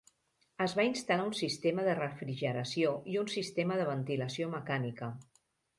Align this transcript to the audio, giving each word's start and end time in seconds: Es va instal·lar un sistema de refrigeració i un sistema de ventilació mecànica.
Es 0.63 0.71
va 0.79 0.85
instal·lar 0.87 1.27
un 1.31 1.35
sistema 1.41 1.85
de 1.89 1.95
refrigeració 2.01 2.97
i 3.15 3.21
un 3.25 3.33
sistema 3.39 3.79
de 3.83 3.89
ventilació 3.95 4.53
mecànica. 4.57 5.17